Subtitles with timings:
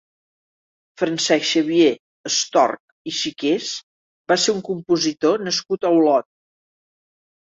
[0.99, 1.89] Francesc Xavier
[2.29, 3.67] Estorch i Siqués
[4.33, 6.29] va ser un compositor nascut a Olot.